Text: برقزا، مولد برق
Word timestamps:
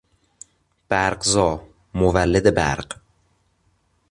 برقزا، 0.89 1.61
مولد 1.93 2.49
برق 2.55 3.01